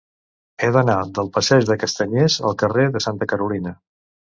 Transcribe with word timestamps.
He 0.63 0.69
d'anar 0.77 0.95
del 1.17 1.29
passeig 1.35 1.67
dels 1.69 1.79
Castanyers 1.85 2.39
al 2.51 2.59
carrer 2.65 2.89
de 2.99 3.05
Santa 3.09 3.31
Carolina. 3.35 3.79